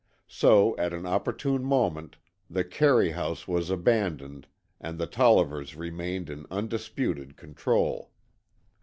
[0.27, 2.17] So at an opportune moment
[2.49, 4.47] the Carey House was abandoned
[4.79, 8.09] and the Tollivers remained in undisputed control.